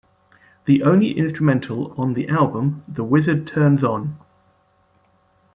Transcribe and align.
The 0.65 0.81
only 0.81 1.11
instrumental 1.15 1.93
on 1.95 2.15
the 2.15 2.27
album, 2.27 2.83
The 2.87 3.03
Wizard 3.03 3.45
Turns 3.45 3.83
On... 3.83 4.19